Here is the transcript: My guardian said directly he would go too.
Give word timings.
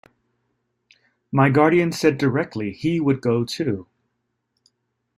My 1.31 1.51
guardian 1.51 1.91
said 1.91 2.17
directly 2.17 2.71
he 2.71 2.99
would 2.99 3.21
go 3.21 3.45
too. 3.45 3.85